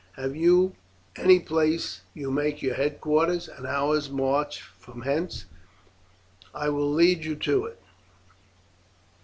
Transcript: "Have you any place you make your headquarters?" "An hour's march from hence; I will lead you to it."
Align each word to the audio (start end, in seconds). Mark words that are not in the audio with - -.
"Have 0.13 0.35
you 0.35 0.73
any 1.15 1.39
place 1.39 2.01
you 2.15 2.31
make 2.31 2.63
your 2.63 2.73
headquarters?" 2.73 3.47
"An 3.47 3.67
hour's 3.67 4.09
march 4.09 4.59
from 4.61 5.03
hence; 5.03 5.45
I 6.55 6.69
will 6.69 6.91
lead 6.91 7.23
you 7.23 7.35
to 7.35 7.65
it." 7.65 7.79